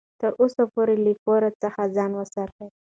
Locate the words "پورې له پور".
0.73-1.41